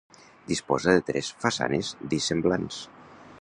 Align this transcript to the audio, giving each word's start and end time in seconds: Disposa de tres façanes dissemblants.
Disposa 0.51 0.95
de 0.95 1.03
tres 1.09 1.29
façanes 1.45 1.93
dissemblants. 2.15 2.81